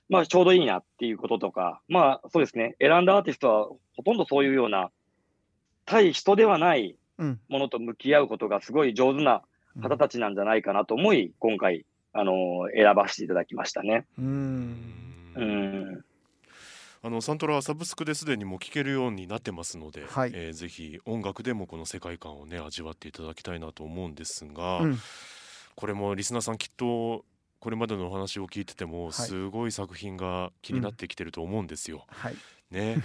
[0.09, 4.91] まあちょうどいいなっていうこととか、まあそうですね、選んだアーティストはほとんどそういうような
[5.87, 6.97] 対人ではない
[7.49, 9.43] ものと向き合うことがすごい上手な
[9.83, 11.85] 方たちなんじゃないかなと思い、今回、
[12.19, 14.07] あの、選ばせていただきましたね。
[14.19, 14.77] うん。
[15.37, 16.05] うん
[17.03, 24.99] あのサントラはサブスクですでにも聴けるようになってますので、はい、えー、ぜひ音楽でもこの世界観をね味わっていただきたいなと思うんですが、うん、
[25.77, 27.25] これもリスナーさんきっと
[27.67, 32.05] これまでのお話を聞いててもすごい作品が気になってきてると思うんですよ。
[32.07, 32.37] はい、
[32.71, 32.99] ね、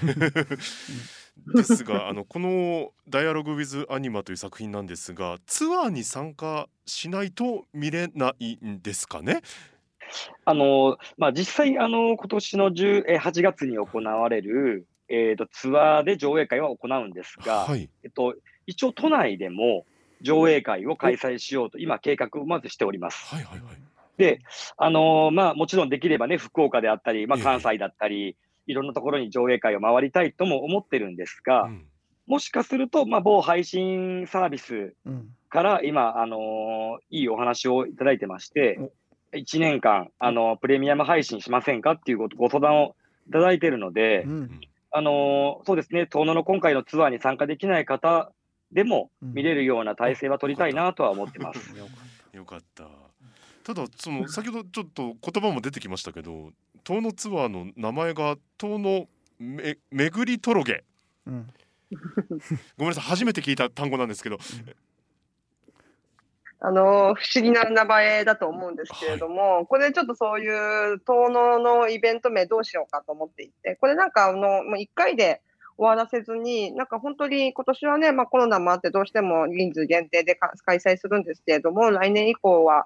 [1.55, 9.41] ですがあのこの「ダイアログ・ウィズ・アニマ」という作品なんですがツアーに参加しないと見れないんですかね？
[10.45, 18.35] あの、まあ、実際、あの、今年の10え8月に行われる、えーと、ツアーで上映会は行うんですが、はい、えっと、
[18.67, 19.87] 一応都内でも
[20.21, 23.25] 上映会を開催しようと、今、計画をまずしております。
[23.33, 23.77] はいはいはい、
[24.21, 24.39] で、
[24.77, 28.33] あのー、まあ、もちろんできればね、福岡であったり、まあ、関西だったり、えー、
[28.67, 31.85] いろんなところに上映会を回りたいとも思ってるんですが、うん、
[32.27, 34.93] もしかすると、まあ、某配信サービス
[35.49, 36.39] から今、あのー、
[37.09, 38.91] いいお話をいただいてまして、
[39.33, 42.95] 1年間、あの、プレミアム配信しませんかっていうごご相談を
[43.27, 48.31] いただいているので、うん、あの、そうですね、遠野の今回のツアーに参加できない方
[48.71, 51.73] でも見れるような体制は取りたいなとは思ってます。
[52.33, 53.10] よかった。
[53.63, 56.51] ただ、その、先ほどちょっと言葉も出てきましたけど、
[56.83, 59.07] 遠野ツアーの名前が遠野
[59.39, 60.83] めめぐりとろげ。
[61.27, 61.47] うん、
[62.77, 64.37] ごめんなさい、初めて聞いた単語なんですけど、
[66.63, 75.41] あの、不思議な名前だと思うんですけれども、はい、これちょっとそういう遠野のイベント名どうしようかと思っていて、これなんかあの、もう1回で
[75.75, 82.85] 終わらせずに、なんか本当に今年はね、まあコロナもあってどうしても人数限定で開催するんですけれども、来年以降は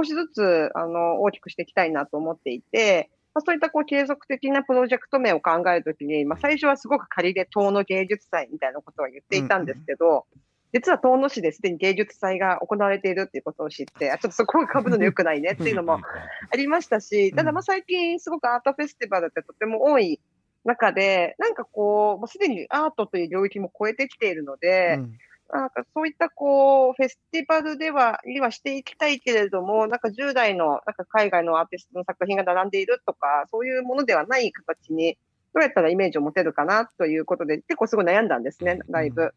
[0.00, 10.40] 少しずつあの大きくしていきたいなと思っていて、まあ、そういったこう継続的なプロジェクト名を考えるときに、まあ、最初はすごく仮で遠野芸術祭みたいなことを言っていたんですけど、うん
[10.72, 20.20] 実は遠野市ですでに芸術祭が行われているっていうことを知って、あちょっとそこがかぶるのよくないねっていうのもありましたし、ただまあ最近すごくアートフェスティバルってとても多い
[20.64, 25.12] 中で、なんかこう、もうすでにアートという領域も超えてきているので、うん
[25.52, 35.18] なんかそういったこう、フェスティバルでは、にはしていきたいけれども、なんか10代の、なんか海外のアーティストの作品が並んでいるとか、そういうものではない形に、
[35.52, 39.34] どうやったらイメージを持てるかなということで、結構すごい悩んだんですね、ライブ。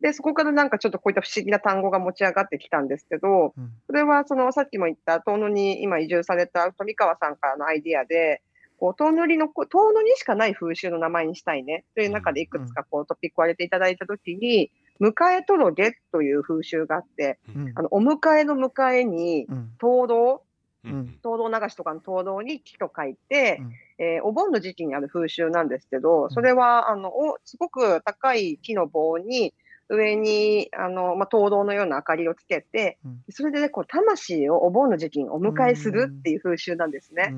[0.00, 8.42] で、そこからなんかちょっとこういった不思議な単語が持ち上がってきたんですけど、うん、それはそのさっきも言った遠野に今移住された富川さんからのアイディアで、
[8.78, 19.46] こう遠野にの遠野にしかない風習の名前にしたいねという中でいくつかこうトピックを挙げていただいたときに、迎えとろげという風習があって、うん、あのお迎えの迎えに、
[19.78, 20.42] 灯籠、
[20.84, 29.54] うん、灯籠流しとかの灯籠に木と書いて、うん、えー、お盆の時期にある風習なんですけど、それは、あの、おすごく高い木の棒に、
[29.88, 37.34] 上に、あの、まあ、灯籠のような明かりをつけて、うん、それで、ね、こう、魂をお盆の時期にお迎えするっていう風習なんですね。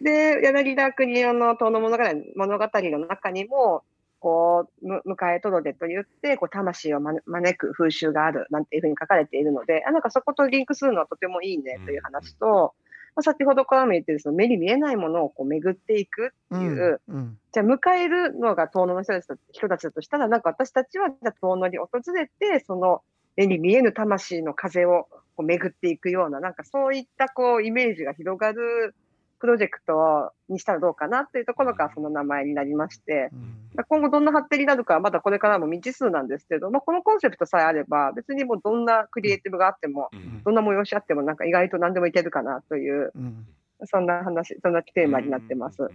[0.00, 2.04] で、柳田国男の遠野物語
[2.34, 3.82] 物語の中にも、
[4.20, 23.02] こう、迎え届けと言って、こう、魂を招く風習があるなんていうふうに書かれているので、あなんかそことリンクするのはとてもいいねという話と、うんまあ、先ほどからも言ってるその目に見えないものをこう巡っていくっていう、うんうん、じゃあ迎えるのが遠野の人たち人たちだとしたら、なんか私たちはじゃあ遠野に訪れて、その
[23.36, 28.94] 目に見えぬ魂の風をこう巡っていくような、なんかそういったこうイメージが広がる
[29.40, 33.54] プロジェクトにしたらどうかなっていうところがその名前になりまして、うん、
[33.84, 43.46] 今後どんな発展になるかはまだこれからも未知数なんですけど、まあ、このコンセプトさえあれば別にもうどんなクリエイティブがあっても、うん、どんな催しあってもなんか意外と何でもいけるかなという、うん、
[43.84, 45.90] そんな話、そんなテーマになってます。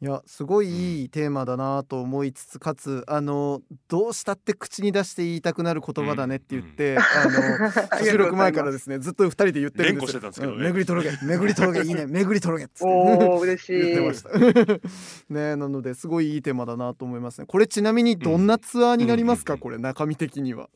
[0.00, 11.26] いやすごいいいテーマだなと思いつつかつあのどうしたって口に出して言いたくなる言葉だねって言って、うん、あの 収録前からですねずっと二人で言ってるんですけど、ね、巡り届け。
[11.26, 11.84] 巡り届け。
[11.84, 12.06] いいね。
[12.08, 13.28] 巡り届けっつって。
[13.28, 13.80] お嬉しい。
[13.80, 14.30] 言ってました。
[15.34, 17.46] ねなのですごいいいテーマだなと思いますね。
[17.48, 20.68] これちなみにどんなツアーになりますか、うん、これ中身的には。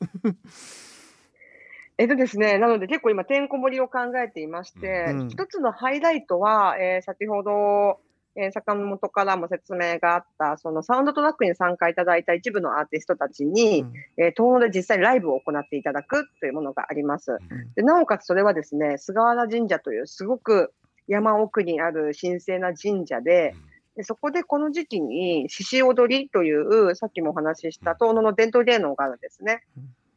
[1.99, 8.01] えっとですね、なので結構今、てんこ盛りを考えていまして、うん、一つのハイライトは、えー、先ほど、
[8.35, 17.33] えー、坂本からも説明があった、そのサウンドトラックに参加いただいた一部のアーティストたちに、うん、えー、東野で実際ライブを行っていただくというものがあります。
[17.33, 17.39] うん、
[17.75, 20.73] でなおかつそれはですね、菅原神社というすごく
[21.09, 23.55] 山奥にある神聖な神社で、
[23.97, 29.63] でそこでこの時期に獅子踊りという、さっきもお話しした遠野の伝統芸能があるんですね。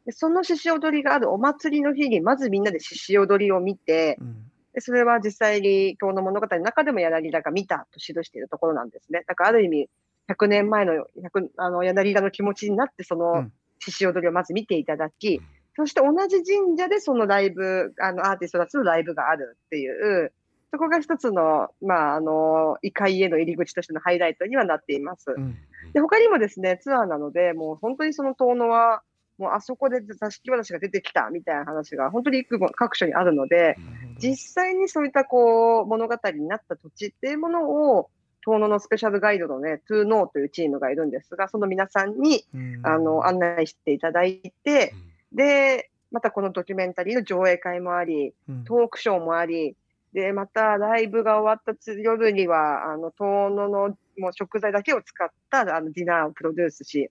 [0.06, 4.36] でその獅子踊りがあるお祭りの日に、まずみんなで獅子踊りを見て、うん。
[4.36, 9.24] でそれは実際に今日の物語の中でも柳田が見たと記しているところなんですね。
[9.26, 9.88] だからある意味、
[10.28, 13.46] 100年前の100あの柳田の気持ちになって、その
[13.78, 15.44] 獅子踊りをまず見ていただき、うん、
[15.76, 20.32] そして同じ神社でそのライブ、あのアーティストたちのライブがあるっていう、
[20.72, 25.32] そこが一つの、まあ、あの、異界への入り口としてのハイライトにはなっています。
[25.36, 25.56] うん、
[25.92, 29.02] で他にもですね、ツアーなので、もう本当にその遠野は、
[29.38, 33.76] もうあそこで座敷話が出てきたみたいな話が本当に各所にあるので、
[34.18, 38.10] 実際にそういったこう物語になった土地っていうものを、
[38.46, 42.44] 遠野のスペシャルガイドのね、トゥーノーというチームがいるんですが、その皆さんに、
[42.84, 44.94] あの案内していただいて、
[45.32, 48.32] で、またこのドキュメンタリーの上映会もあり、
[48.66, 49.76] トークショーもあり、
[50.12, 57.10] で、またライブが終わった夜には、あの、遠野のもう食材だけを使ったあのディナーをプロデュースし、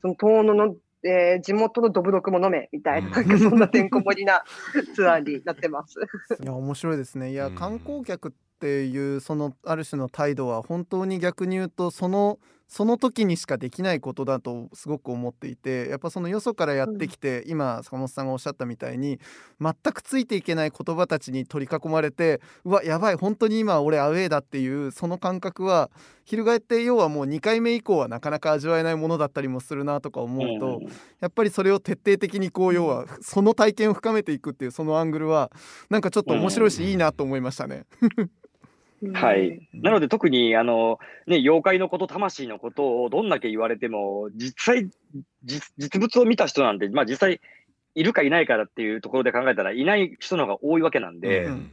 [0.00, 0.76] その遠野の
[1.06, 4.42] えー、地元のどぶろくも飲めみたいな、なんかそんなてんこ盛りな
[4.94, 6.00] ツアーになってます。
[6.42, 7.32] いや面白いですね。
[7.32, 12.38] いや観光客っていうそのある種の態度は本当に逆に言うとその
[12.68, 19.20] その時にしかできないことだとすごく思っていてやっぱそのよそからやってきて、うん、今坂本さんがおっしゃったみたいに
[19.60, 25.90] 全くついていけない言葉たちに取り囲まれてうわやばい本当に今俺アウェーだっていうその感覚は
[26.24, 30.88] 翻って要はもう2回目以降はなかなか味わえないものだったりもするなとか思うと、うん、
[31.20, 35.52] やっぱりそれを徹底的にこう要はその体験を深めていくっていうそのアングルは
[35.88, 37.84] なんかちょっと面白いし、いいなと思いましたね。
[39.14, 39.68] はい。
[39.72, 44.88] なので特に、あの、ね、妖怪のこと、魂のことをどんだけ言われても、実際、
[45.44, 47.40] 実物を見た人なんて、まあ実際、
[47.94, 51.70] いるかいないかっていうところで考えたら、いない人の方が多いわけなんで、うん、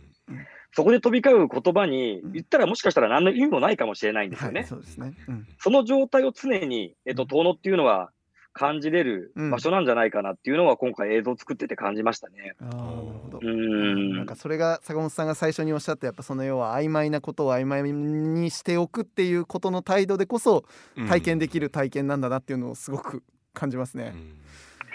[0.72, 4.62] そこで飛び交う言葉に、言ったらもしかしたら何の意味もないかもしれないんですよね。
[4.62, 5.14] はい、そうですね。
[5.28, 8.12] うん、その状態を常に、えっと、遠野っていうのは、
[8.54, 12.56] 感じれる場所なんじゃないかなっていうのは今回映像作ってて感じましたね。
[12.62, 20.66] あなるほどうんなんかそれが坂本さんが最初におっしゃったやっぱその要は曖昧なことを曖昧にしておくっていうことの態度でこそ
[21.08, 23.24] 体験できる体験なんだなっていうのをすごく
[23.54, 24.14] 感じますね。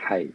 [0.08, 0.32] はい。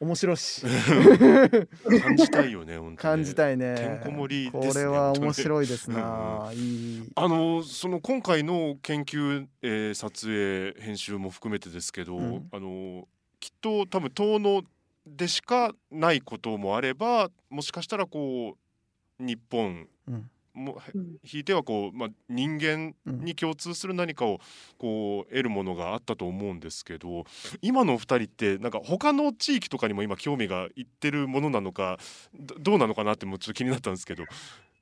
[0.00, 0.62] 面白し。
[0.62, 3.74] 感じたいよね 感じたいね。
[3.74, 7.02] てんこ盛り、ね、これは面白いですな、いい。
[7.16, 13.08] あのその今回の研究、えー、撮影編集も含めてですけど、うん、あの
[13.40, 14.62] きっと多分遠野
[15.04, 18.56] でしかないこともあればもしかしたらこ
[19.20, 20.80] う日本、うんも
[21.24, 24.40] 引いてはこう、まあ、人間に共通する何かを
[24.78, 27.24] こう得るものがあったと思うんですけど
[27.62, 31.98] 今のお二人ってなんか他の地域とかにも今興味がいってるものなのか
[32.34, 34.24] どうなのかなってもちょっと気になったんですけど。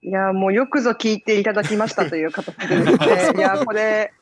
[0.02, 4.12] いやもうよくぞ聞いていただきましたという形でですね いやこれ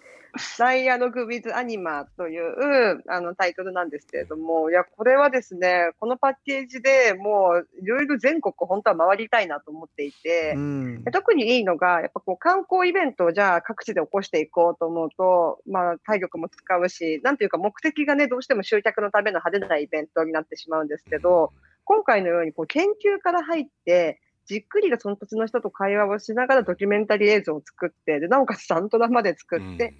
[0.58, 21.52] ダイアログ・ウィズ・アニマというあのタイトルなんですけれども、いや、これはですね、このパッケージでもういろいろ全国本当は回りたいなと思っていて、うん、特にいいのが、やっぱこう観光イベントをじゃあ各地で起こしていこうと思うと、まあ体力も使うし、なんていうか目的がね、どうしても集客のための派手なイベントになってしまうんですけど、
[21.84, 29.94] 今回のようにこう研究から入って、じっくりとその土地の人と会話をしながらドキュメンタリー映像を作って、でなおかつサントラまで作って、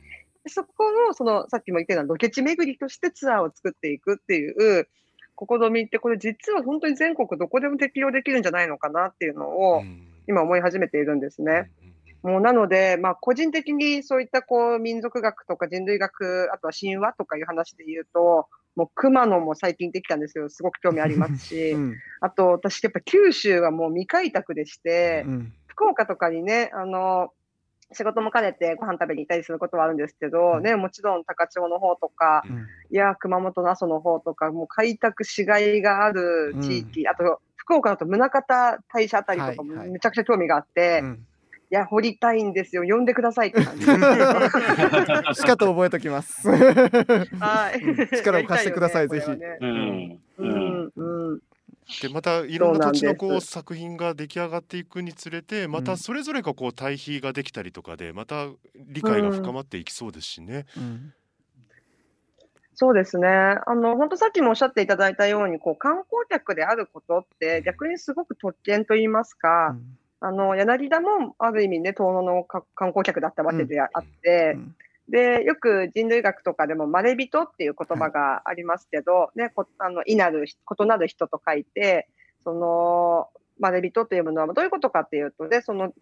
[0.49, 4.89] そこの、その、さっきも言ったようなロケ地巡りとしてツアーを作っていくっていう
[5.39, 9.83] 試みって、これ実は本当に全国どこでも適用できるんじゃないのかなっていうのを、
[10.27, 11.71] 今思い始めているんですね。
[12.23, 20.49] もうなので、まあ、個人的にそういったこう民族学とか人類学、あとは神話とかいう話で言うと、もう熊野も最近できたんですよ。
[20.49, 27.31] すごく興味ありますし、うん、あと私やっぱ九州はもう未開拓でして、うん、福岡とかにね、あの、
[27.95, 41.19] 仕事も兼ねてご飯食べに行ったりすることはあるんですけど、うん、ね、もちろん高千穂の方とか、うん、いや、熊本の阿蘇の方とか、もう開拓しがいがある地域、あと福岡だと宗像大社あたりとかもめちゃくちゃ興味があって、はいはい
[41.71, 42.85] いや、掘りたいんですよ。
[42.87, 43.85] 呼んでくださいって感じ。
[43.85, 43.89] し
[45.43, 46.49] かと覚えときます。
[46.49, 48.17] はい。
[48.17, 49.31] 力を貸してください、 ぜひ。
[49.31, 50.21] うん。
[50.39, 50.93] うん。
[50.95, 51.41] うん。
[52.01, 60.67] でまたいろんな土地のこう作品が出来上がっていくにつれてまたそれぞれがこう対比ができたりとかでまた理解が深まっていきそうですしね。
[60.77, 61.15] うん、
[62.75, 63.29] そうですね。
[63.29, 69.99] あの、本当さっきもおっしゃっていただいたように、こう、観光客であることって逆にすごく特権と言いますか、うん。
[70.21, 74.61] あの、柳田もある意味ね、遠野の観光客だったわけであって、うん。
[74.61, 74.77] うん、
[75.09, 82.09] で、よく人類学とかでも、まれびとっていう言葉がありますけど、はい、ね、こあの、いなる、異なる人と書いて、
[82.43, 83.29] その、
[83.59, 85.93] まれびとというものはどういうことかっていうとね、その違う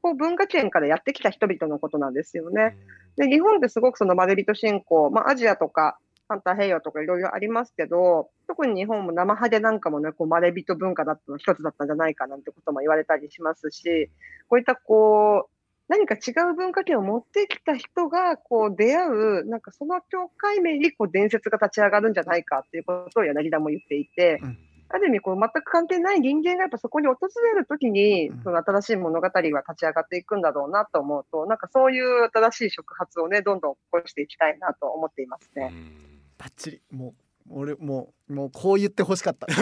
[0.00, 2.76] こう文化圏からやってきた人々のことなんですよね。
[3.16, 14.10] で、日本ってすごくそのまれびと信仰、まあアジアとか反対平洋とかいろいろありますけど、特に日本も生ハゲなんかもね、こう、まれびと文化だったの一つだったんじゃないかなんてことも言われたりしますし、
[14.48, 15.53] こういったこう、
[15.88, 24.58] 何か違う文化圏を持ってきた人が、こう、出会う、なんかその境界面に、こう、伝説が立ち上がるんじゃないかっていうことを柳田も言っていて、うん、
[24.88, 27.16] ある意味、こう、全く関係ない人間がやっぱそこに訪
[27.52, 35.70] れるときに、その新しい物語は立ち上がっていくんだろうなと思うと、なんかそういう新しい触発をね、どんどん起こしていきたいなと思っていますね。
[35.70, 36.14] うん。
[36.38, 36.82] バッチリ。
[36.90, 39.46] もう俺もうもうこう言ってほしかった。
[39.46, 39.52] こ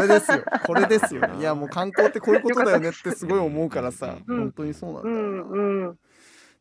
[0.00, 0.44] れですよ。
[0.66, 5.98] これですよ いやもう観光ってこういうことだよねってすごい思うからさ、うん、本当にそうなんだようんうん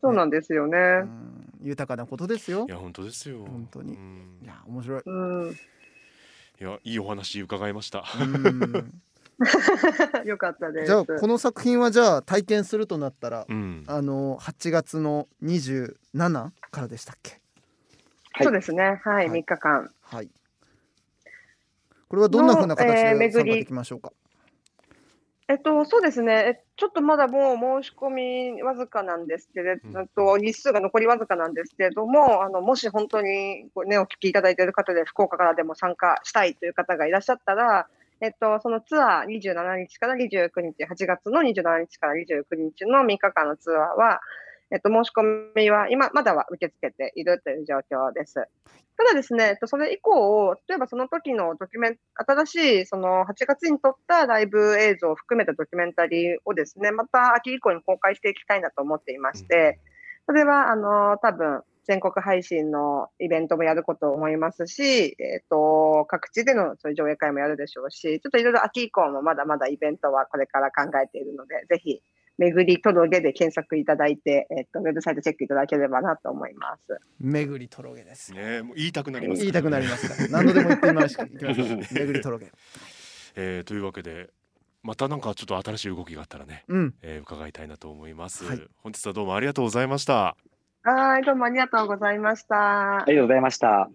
[0.02, 1.10] そうなんですよね、ね、
[1.62, 2.66] 豊かなことですよ。
[2.68, 3.46] いや本当ですよ。
[3.46, 3.98] 本当に、い
[4.46, 8.04] や面白い、うん、いやいいお話伺いました。
[10.26, 10.88] よかったです。
[10.88, 15.96] じゃあこの作品はじゃあ体験するとなったら、うん、あの8月の27
[16.72, 17.43] からでしたっけ？
[18.42, 19.02] そうですね。
[19.04, 19.92] はい、3日間。
[20.02, 20.30] はい。
[22.08, 24.12] これはどんなふうな形で参加できましょうか？
[25.50, 26.64] えっと、そうですね。
[26.78, 28.10] ちょっとまだもう申し込
[28.56, 29.76] みわずかなんですけれ
[30.16, 37.88] ど、うん、日数が残りわずかなんですけれども、あの、もし本当にね、お聞きいただいている方で、福岡からでも参加したいという方がいらっしゃったら、
[38.22, 44.22] えっと、そのツアー27日から29日、8月の27日から29日の3日間のツアーは、
[44.74, 48.34] えっと、申し込みは今、まだは受け付けているという状況です。
[48.98, 59.80] ただですね、えっと、それ以降、例えばその時のドキュメン新しいその8月に撮ったライブ映像を含めたドキュメンタリーをですね、また秋以降に公開していきたいなと思っていまして、
[60.26, 72.02] それは、あの、多分、全国配信のイベントもやること思いますし、えっ、と、各地でのそういう上映会もやるでしょうし、ちょっといろいろ秋以降もまだまだイベントはこれから考えているので、ぜひ
[72.44, 77.00] 巡り届で検索いただいて、えっと、ウェブサイトチェックいただければなと思います。
[77.20, 78.34] 巡り届です。
[78.34, 80.44] ね、もう言いたくなります、ね、言いたくなりますから。
[80.44, 81.28] 何度でも言ってみましょう。
[81.94, 82.52] 巡り届。
[83.36, 84.30] えー、というわけで。
[84.84, 90.36] またなんかちょっと新しい動きがあったらね、うん、えー、伺いたいなと思います、はい、本日はどうもありがとうございました
[90.84, 93.90] はいどうもありがとうございましたありがとうございました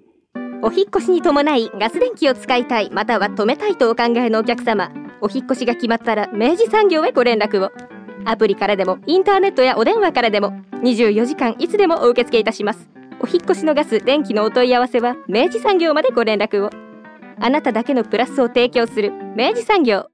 [0.62, 4.90] お引越しに伴いガス電気を使いたいまたは止めたいとお考えのお客様
[5.20, 10.52] お引越しが決まったら明治産業へご連絡をアプリからでもインターネットやお電話からでも
[10.82, 12.88] 24時間いつでもお受け付けいたします。
[13.20, 16.70] お引越しのガス電気のお問い合わせは明治産業までご連絡を。
[17.40, 20.06] あなただけのプラスを提供する明治産業。